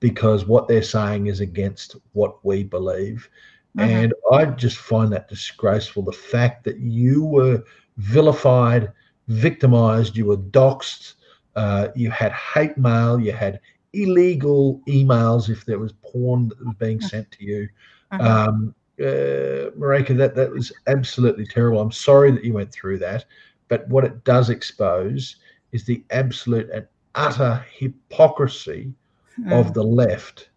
[0.01, 3.29] because what they're saying is against what we believe.
[3.77, 3.89] Mm-hmm.
[3.91, 6.03] And I just find that disgraceful.
[6.05, 7.63] The fact that you were
[7.97, 8.93] vilified,
[9.27, 11.15] victimized, you were doxxed,
[11.57, 13.61] uh, you had hate mail, you had
[13.93, 17.09] illegal emails if there was porn that was being uh-huh.
[17.09, 17.69] sent to you.
[18.13, 18.23] Mm-hmm.
[18.25, 21.81] Um, uh, Marijke, that that was absolutely terrible.
[21.81, 23.27] I'm sorry that you went through that,
[23.69, 25.37] but what it does expose
[25.73, 28.93] is the absolute and utter hypocrisy
[29.39, 29.53] mm.
[29.53, 30.51] of the left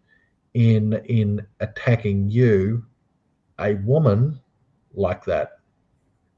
[0.54, 2.84] in in attacking you,
[3.60, 4.38] a woman
[4.94, 5.58] like that.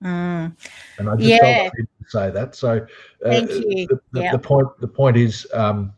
[0.03, 0.55] Mm.
[0.99, 1.63] And I just yeah.
[1.63, 2.55] felt to say that.
[2.55, 2.79] So
[3.25, 3.87] uh, Thank you.
[3.87, 4.33] The, the, yep.
[4.33, 5.93] the, point the point is um,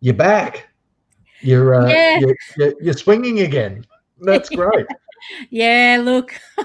[0.00, 0.68] you're back.
[1.40, 2.20] You're, uh, yeah.
[2.20, 3.84] you're, you're, you're swinging again.
[4.20, 4.86] That's great
[5.50, 6.34] yeah, look,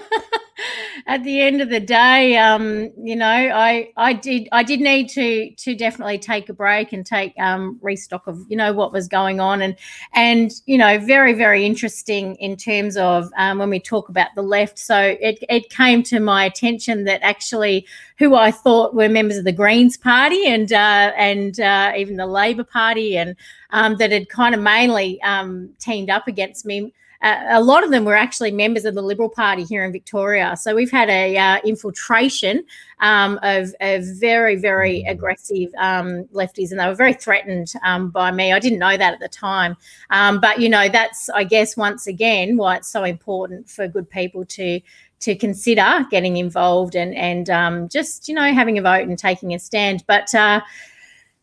[1.08, 5.08] at the end of the day, um, you know, I I did I did need
[5.10, 9.08] to to definitely take a break and take um, restock of you know what was
[9.08, 9.76] going on and
[10.14, 14.44] and you know very very interesting in terms of um, when we talk about the
[14.44, 14.78] left.
[14.78, 19.46] So it it came to my attention that actually who I thought were members of
[19.46, 23.36] the Greens Party and uh, and uh, even the Labor Party and
[23.72, 27.92] um, that had kind of mainly um, teamed up against me uh, a lot of
[27.92, 30.56] them were actually members of the Liberal Party here in Victoria.
[30.56, 32.64] So we've had a uh, infiltration
[33.02, 35.12] um, of, of, very, very mm.
[35.12, 38.54] aggressive um, lefties, and they were very threatened um, by me.
[38.54, 39.76] I didn't know that at the time,
[40.12, 44.10] um, but you know that's, I guess, once again why it's so important for good
[44.10, 44.80] people to
[45.20, 49.54] to consider getting involved and and um, just you know having a vote and taking
[49.54, 50.02] a stand.
[50.08, 50.62] But uh,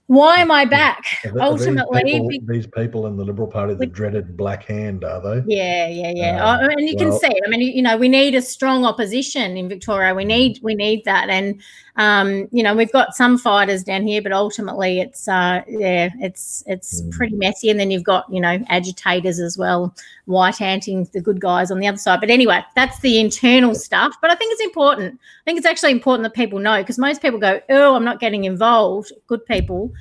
[0.09, 1.05] why am I back?
[1.25, 5.21] Are ultimately, these people, these people, in the Liberal Party, the dreaded black hand, are
[5.21, 5.57] they?
[5.57, 6.45] Yeah, yeah, yeah.
[6.45, 7.41] Uh, oh, I and mean, you well, can see.
[7.45, 10.15] I mean, you know, we need a strong opposition in Victoria.
[10.15, 10.29] We mm-hmm.
[10.29, 11.29] need, we need that.
[11.29, 11.61] And
[11.97, 16.63] um, you know, we've got some fighters down here, but ultimately, it's uh, yeah, it's
[16.67, 17.11] it's mm.
[17.11, 17.71] pretty messy.
[17.71, 19.93] And then you've got you know agitators as well
[20.27, 22.21] white anting the good guys on the other side.
[22.21, 24.15] But anyway, that's the internal stuff.
[24.21, 25.15] But I think it's important.
[25.15, 28.21] I think it's actually important that people know because most people go, "Oh, I'm not
[28.21, 29.93] getting involved." Good people.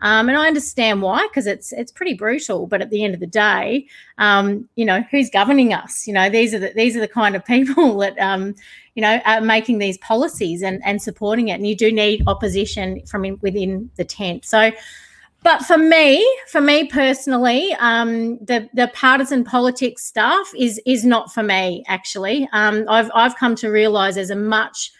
[0.00, 2.66] Um, and I understand why, because it's it's pretty brutal.
[2.66, 3.86] But at the end of the day,
[4.18, 6.06] um, you know who's governing us?
[6.06, 8.54] You know these are the these are the kind of people that um,
[8.94, 11.52] you know are making these policies and and supporting it.
[11.54, 14.46] And you do need opposition from in, within the tent.
[14.46, 14.72] So
[15.44, 21.32] but for me, for me personally, um, the the partisan politics stuff is is not
[21.34, 21.84] for me.
[21.86, 24.90] Actually, um, I've I've come to realise there's a much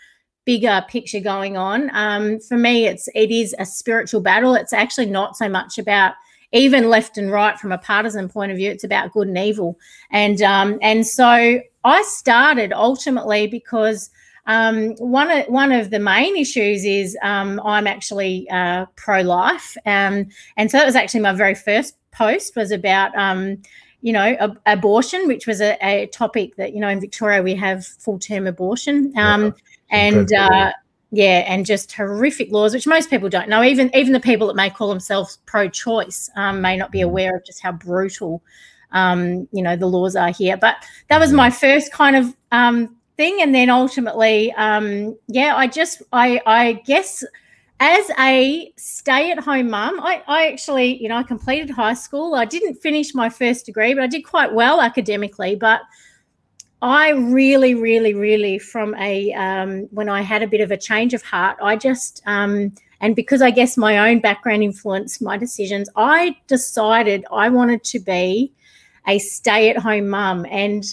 [0.45, 1.91] bigger picture going on.
[1.97, 4.55] Um, for me, it's it is a spiritual battle.
[4.55, 6.13] It's actually not so much about
[6.53, 8.71] even left and right from a partisan point of view.
[8.71, 9.79] It's about good and evil,
[10.11, 14.11] and um, and so I started ultimately because
[14.47, 19.77] um, one, of, one of the main issues is um, I'm actually uh, pro life.
[19.87, 20.27] Um,
[20.57, 23.61] and so that was actually my very first post was about um,
[24.03, 27.55] you know, ab- abortion, which was a, a, topic that, you know, in Victoria we
[27.55, 29.11] have full term abortion.
[29.17, 29.47] Um, uh,
[29.91, 30.73] yeah, and, uh,
[31.11, 33.63] yeah, and just horrific laws, which most people don't know.
[33.63, 37.05] Even even the people that may call themselves pro-choice um, may not be mm.
[37.05, 38.43] aware of just how brutal,
[38.93, 40.59] um, you know, the laws are here.
[40.59, 40.77] But
[41.09, 46.03] that was my first kind of um, thing and then ultimately um yeah i just
[46.13, 47.25] i i guess
[47.81, 52.75] as a stay-at-home mum I, I actually you know i completed high school i didn't
[52.75, 55.83] finish my first degree but i did quite well academically but
[56.83, 61.15] i really really really from a um, when i had a bit of a change
[61.15, 65.89] of heart i just um, and because i guess my own background influenced my decisions
[65.95, 68.53] i decided i wanted to be
[69.07, 70.87] a stay-at-home mum and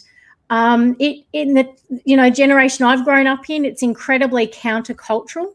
[0.52, 5.48] um, it in the you know generation I've grown up in, it's incredibly countercultural.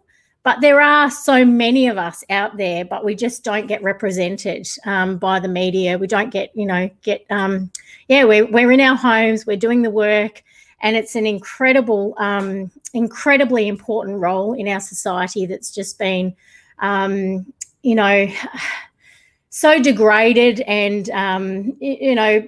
[0.43, 4.67] But there are so many of us out there, but we just don't get represented
[4.87, 5.99] um, by the media.
[5.99, 7.71] We don't get you know get um,
[8.09, 10.43] yeah we're we're in our homes, we're doing the work,
[10.81, 16.35] and it's an incredible um, incredibly important role in our society that's just been
[16.79, 17.45] um,
[17.83, 18.29] you know
[19.51, 22.43] so degraded and um, you know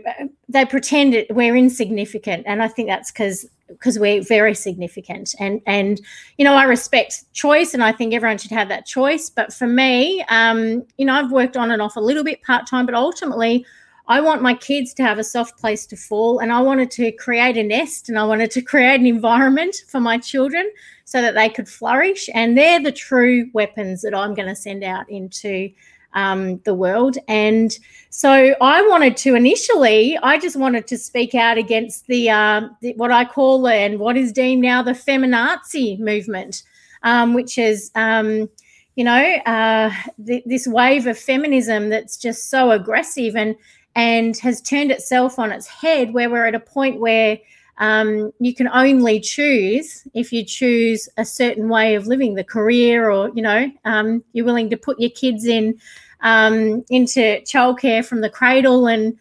[0.49, 5.61] they pretend it, we're insignificant, and I think that's because because we're very significant and
[5.67, 6.01] and
[6.39, 9.67] you know i respect choice and i think everyone should have that choice but for
[9.67, 13.67] me um you know i've worked on and off a little bit part-time but ultimately
[14.07, 17.13] i want my kids to have a soft place to fall and i wanted to
[17.13, 20.73] create a nest and i wanted to create an environment for my children
[21.05, 24.83] so that they could flourish and they're the true weapons that i'm going to send
[24.83, 25.69] out into
[26.15, 27.17] um, the world.
[27.29, 27.77] And
[28.11, 32.95] so I wanted to initially, I just wanted to speak out against the, uh, the
[32.95, 36.63] what I call and what is deemed now the feminazi movement,
[37.03, 38.49] um, which is, um,
[38.97, 39.91] you know, uh,
[40.27, 43.57] th- this wave of feminism that's just so aggressive and
[43.95, 47.39] and has turned itself on its head, where we're at a point where
[47.79, 53.11] um, you can only choose if you choose a certain way of living, the career,
[53.11, 55.79] or you know, um, you're willing to put your kids in
[56.21, 59.17] um, into childcare from the cradle, and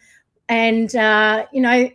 [0.48, 1.88] and uh, you know,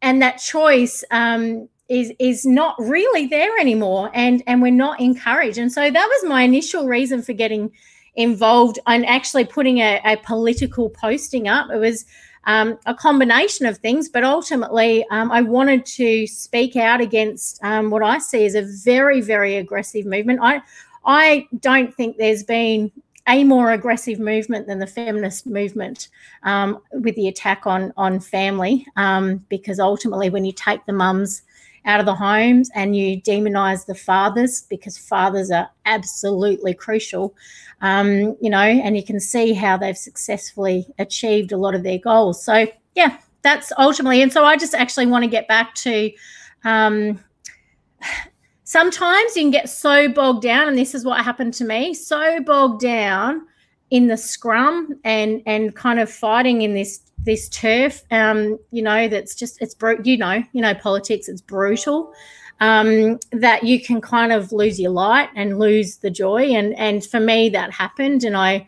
[0.00, 5.58] and that choice um, is is not really there anymore, and and we're not encouraged.
[5.58, 7.72] And so that was my initial reason for getting
[8.14, 11.70] involved and actually putting a, a political posting up.
[11.72, 12.04] It was
[12.44, 17.90] um, a combination of things, but ultimately, um, I wanted to speak out against um,
[17.90, 20.40] what I see as a very, very aggressive movement.
[20.42, 20.62] I,
[21.04, 22.92] I don't think there's been
[23.28, 26.08] a more aggressive movement than the feminist movement
[26.44, 31.42] um, with the attack on on family, um, because ultimately, when you take the mums
[31.84, 37.34] out of the homes and you demonize the fathers because fathers are absolutely crucial,
[37.80, 41.98] um, you know, and you can see how they've successfully achieved a lot of their
[41.98, 42.42] goals.
[42.44, 44.22] So, yeah, that's ultimately.
[44.22, 46.10] And so I just actually want to get back to.
[46.64, 47.20] Um,
[48.64, 52.40] sometimes you can get so bogged down, and this is what happened to me so
[52.40, 53.46] bogged down
[53.90, 59.08] in the scrum and and kind of fighting in this this turf um you know
[59.08, 59.74] that's just it's
[60.04, 62.12] you know you know politics it's brutal
[62.60, 67.04] um that you can kind of lose your light and lose the joy and and
[67.04, 68.66] for me that happened and i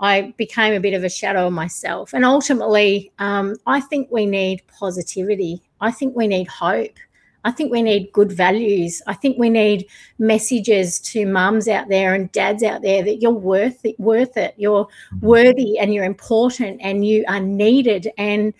[0.00, 4.26] i became a bit of a shadow of myself and ultimately um i think we
[4.26, 6.94] need positivity i think we need hope
[7.44, 9.00] I think we need good values.
[9.06, 9.86] I think we need
[10.18, 14.54] messages to mums out there and dads out there that you're worth it, worth it.
[14.58, 15.26] You're mm-hmm.
[15.26, 18.08] worthy and you're important and you are needed.
[18.18, 18.52] And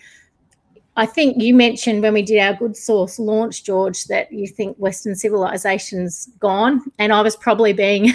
[0.95, 4.77] I think you mentioned when we did our Good Source launch, George, that you think
[4.77, 6.81] Western civilization's gone.
[6.99, 8.09] And I was probably being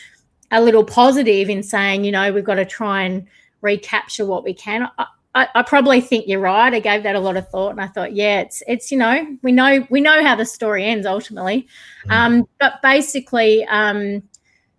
[0.50, 3.26] a little positive in saying, you know, we've got to try and
[3.62, 4.88] recapture what we can.
[4.98, 6.72] I, I, I, probably think you're right.
[6.74, 9.36] I gave that a lot of thought, and I thought, yeah, it's it's you know
[9.42, 11.68] we know we know how the story ends ultimately,
[12.08, 12.12] mm.
[12.12, 14.22] um, but basically, um,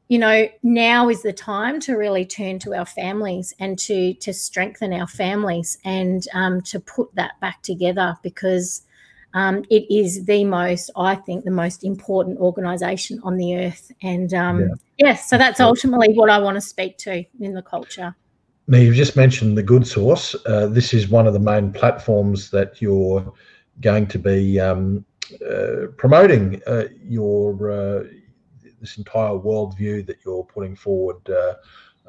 [0.10, 4.34] you know, now is the time to really turn to our families and to to
[4.34, 8.82] strengthen our families and um, to put that back together because
[9.34, 14.34] um, it is the most, I think, the most important organisation on the earth, and
[14.34, 14.66] um, yeah.
[15.12, 18.18] yeah, so that's ultimately what I want to speak to in the culture.
[18.72, 20.34] Now, you've just mentioned the Good Source.
[20.46, 23.34] Uh, this is one of the main platforms that you're
[23.82, 25.04] going to be um,
[25.46, 28.04] uh, promoting uh, your uh,
[28.80, 31.56] this entire worldview that you're putting forward uh,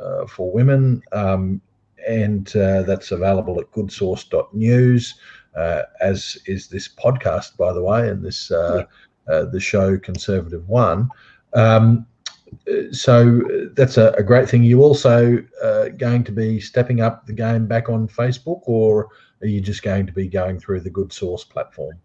[0.01, 1.03] uh, for women.
[1.11, 1.61] Um,
[2.07, 5.17] and that's available at goodsource.news,
[5.59, 8.47] as is this podcast, by the way, and this
[9.27, 11.09] the show Conservative One.
[11.55, 12.07] Um,
[12.91, 14.63] so uh, that's a, a, great thing.
[14.63, 19.09] You also uh, going to be stepping up the game back on Facebook, or
[19.43, 21.99] are you just going to be going through the Good Source platform?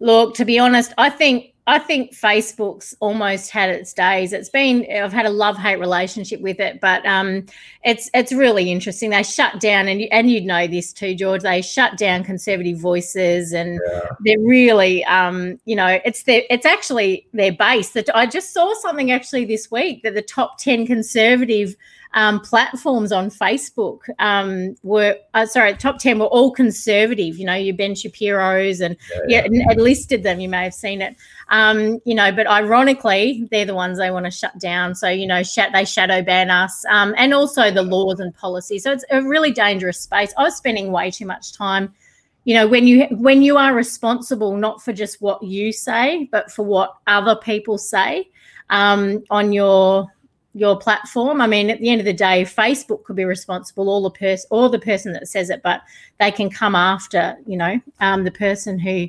[0.00, 4.34] Look, to be honest, I think I think Facebook's almost had its days.
[4.34, 7.46] It's been I've had a love hate relationship with it, but um,
[7.82, 9.08] it's it's really interesting.
[9.08, 11.40] They shut down, and you, and you'd know this too, George.
[11.40, 14.00] They shut down conservative voices, and yeah.
[14.26, 17.90] they're really um, you know it's their it's actually their base.
[17.92, 21.74] That I just saw something actually this week that the top ten conservative
[22.14, 27.36] um, platforms on Facebook um, were uh, sorry, top ten were all conservative.
[27.36, 28.96] You know, your Ben Shapiro's and
[29.28, 29.72] yeah, yeah, yeah.
[29.74, 30.40] listed them.
[30.40, 31.16] You may have seen it.
[31.50, 34.94] Um, you know, but ironically, they're the ones they want to shut down.
[34.94, 38.84] So you know, sh- they shadow ban us, um, and also the laws and policies.
[38.84, 40.32] So it's a really dangerous space.
[40.38, 41.92] I was spending way too much time.
[42.44, 46.52] You know, when you when you are responsible not for just what you say, but
[46.52, 48.28] for what other people say
[48.70, 50.08] um, on your
[50.54, 51.40] your platform.
[51.40, 54.46] I mean, at the end of the day, Facebook could be responsible, or the person,
[54.50, 55.82] or the person that says it, but
[56.20, 59.08] they can come after, you know, um, the person who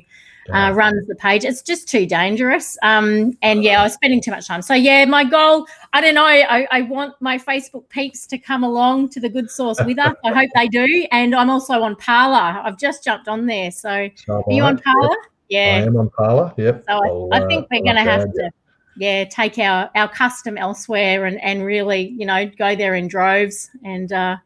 [0.52, 1.44] uh, runs the page.
[1.44, 2.76] It's just too dangerous.
[2.82, 4.62] Um, and yeah, I was spending too much time.
[4.62, 8.62] So yeah, my goal, I don't know, I, I want my Facebook peeps to come
[8.64, 10.14] along to the good source with us.
[10.24, 11.06] I hope they do.
[11.12, 12.60] And I'm also on Parler.
[12.62, 13.70] I've just jumped on there.
[13.70, 15.16] So, so are you on Parler?
[15.48, 15.78] Yeah.
[15.78, 15.82] yeah.
[15.82, 16.52] I am on Parler.
[16.56, 16.84] Yep.
[16.88, 18.50] So I, I think we're going to have to
[18.96, 23.70] yeah, take our, our custom elsewhere and, and really, you know, go there in droves.
[23.84, 24.36] And uh,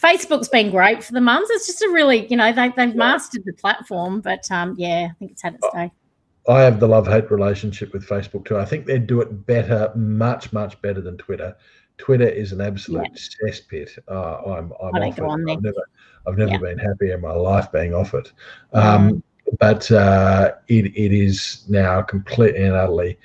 [0.00, 1.48] Facebook's been great for the mums.
[1.50, 2.94] It's just a really, you know, they, they've yeah.
[2.94, 4.20] mastered the platform.
[4.20, 5.90] But um, yeah, I think it's had its oh, day.
[6.48, 8.56] I have the love hate relationship with Facebook too.
[8.56, 11.56] I think they do it better, much, much better than Twitter.
[11.98, 13.50] Twitter is an absolute yeah.
[13.50, 13.98] cesspit.
[14.08, 15.22] Uh, I'm, I'm off it.
[15.48, 15.80] I've never,
[16.26, 16.58] I've never yeah.
[16.58, 18.32] been happier in my life being off it.
[18.74, 18.80] Mm.
[18.82, 19.22] Um,
[19.58, 23.18] But uh, it, it is now completely and utterly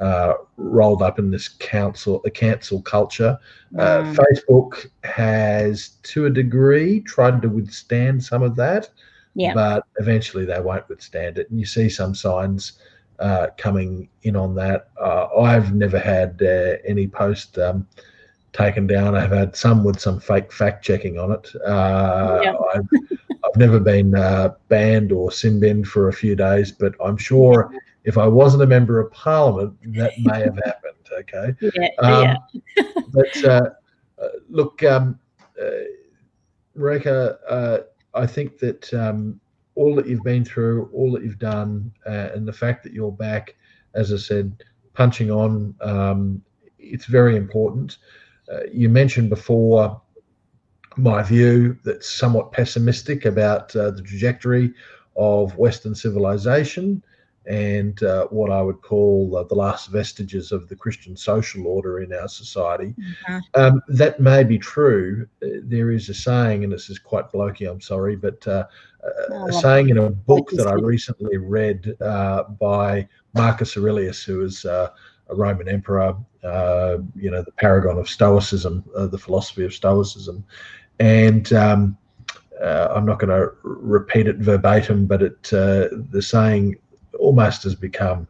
[0.00, 3.38] uh, rolled up in this council a cancel culture.
[3.78, 4.14] Uh, mm.
[4.16, 8.90] Facebook has, to a degree, tried to withstand some of that,
[9.34, 9.54] yeah.
[9.54, 11.48] but eventually they won't withstand it.
[11.50, 12.72] And you see some signs
[13.20, 14.88] uh, coming in on that.
[15.00, 17.86] Uh, I've never had uh, any post um,
[18.52, 19.14] taken down.
[19.14, 21.48] I've had some with some fake fact checking on it.
[21.64, 22.54] Uh, yeah.
[22.74, 22.86] I've,
[23.44, 27.70] I've, never been uh, banned or sin binned for a few days, but I'm sure
[28.04, 30.94] if I wasn't a member of parliament, that may have happened.
[31.18, 31.54] Okay.
[31.60, 32.06] Yeah.
[32.06, 32.36] Um,
[32.76, 32.82] yeah.
[33.12, 33.70] but uh,
[34.22, 35.18] uh, look, um,
[35.60, 35.66] uh,
[36.74, 37.78] Reka, uh,
[38.14, 39.40] I think that um,
[39.74, 43.10] all that you've been through, all that you've done, uh, and the fact that you're
[43.12, 43.56] back,
[43.94, 46.42] as I said, punching on, um,
[46.78, 47.98] it's very important.
[48.52, 50.00] Uh, you mentioned before
[50.96, 54.72] my view that's somewhat pessimistic about the trajectory
[55.16, 57.02] of Western civilization
[57.46, 62.00] and uh, what I would call uh, the last vestiges of the Christian social order
[62.00, 62.94] in our society.
[62.98, 63.38] Mm-hmm.
[63.54, 65.26] Um, that may be true.
[65.42, 68.64] Uh, there is a saying, and this is quite blokey, I'm sorry, but uh,
[69.48, 74.64] a saying in a book that I recently read uh, by Marcus Aurelius, who is
[74.64, 74.88] uh,
[75.28, 76.16] a Roman emperor,
[77.14, 80.42] you know, the paragon of Stoicism, the philosophy of Stoicism.
[81.00, 81.98] And um,
[82.62, 86.76] I'm not going to repeat it verbatim, but it, the saying
[87.18, 88.26] almost has become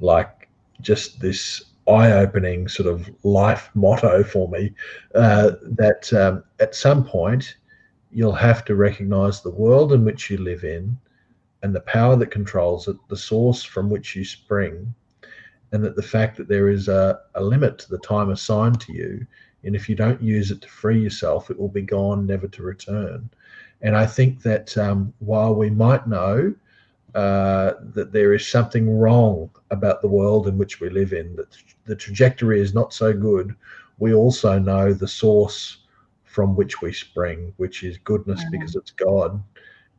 [0.00, 0.48] like
[0.80, 4.72] just this eye-opening sort of life motto for me
[5.14, 7.56] uh, that um, at some point
[8.10, 10.96] you'll have to recognize the world in which you live in
[11.62, 14.94] and the power that controls it the source from which you spring
[15.72, 18.92] and that the fact that there is a, a limit to the time assigned to
[18.94, 19.26] you
[19.64, 22.62] and if you don't use it to free yourself it will be gone never to
[22.62, 23.28] return
[23.82, 26.54] and i think that um, while we might know
[27.14, 31.56] uh, that there is something wrong about the world in which we live in, that
[31.84, 33.54] the trajectory is not so good,
[33.98, 35.78] we also know the source
[36.24, 38.50] from which we spring, which is goodness mm-hmm.
[38.50, 39.42] because it's God.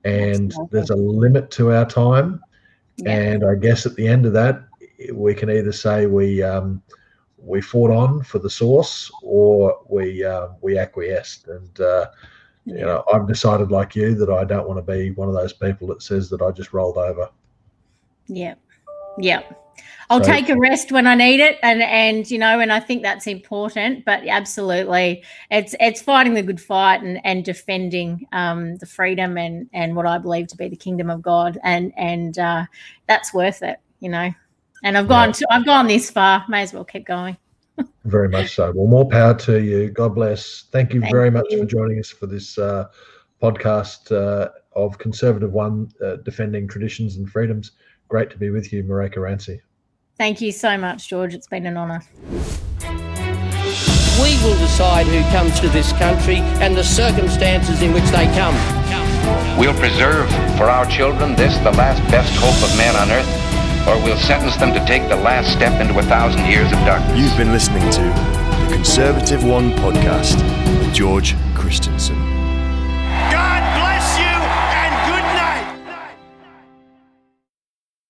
[0.04, 2.42] And there's a limit to our time.
[2.98, 3.12] Yeah.
[3.18, 4.62] And I guess at the end of that,
[5.14, 6.82] we can either say we um,
[7.38, 11.48] we fought on for the source or we uh, we acquiesced.
[11.48, 12.06] And uh,
[12.66, 15.54] you know, I've decided like you that I don't want to be one of those
[15.54, 17.30] people that says that I just rolled over.
[18.28, 18.56] Yeah.
[19.20, 19.44] Yeah.
[20.10, 22.80] I'll so, take a rest when I need it and and you know and I
[22.80, 28.78] think that's important but absolutely it's it's fighting the good fight and and defending um
[28.78, 32.38] the freedom and and what I believe to be the kingdom of God and and
[32.40, 32.66] uh
[33.08, 34.30] that's worth it you know
[34.84, 35.34] and I've gone yeah.
[35.34, 37.36] to I've gone this far may as well keep going
[38.06, 38.72] very much so.
[38.76, 39.90] Well, more power to you.
[39.90, 40.66] God bless.
[40.72, 41.32] Thank you Thank very you.
[41.32, 42.86] much for joining us for this uh,
[43.42, 47.72] podcast uh, of Conservative One uh, Defending Traditions and Freedoms.
[48.08, 49.60] Great to be with you, Marijke Rancie.
[50.18, 51.34] Thank you so much, George.
[51.34, 52.02] It's been an honour.
[54.22, 58.56] We will decide who comes to this country and the circumstances in which they come.
[59.58, 63.45] We'll preserve for our children this, the last best hope of man on earth
[63.88, 67.18] or we'll sentence them to take the last step into a thousand years of darkness.
[67.20, 70.38] You've been listening to the Conservative One podcast
[70.82, 72.25] with George Christensen.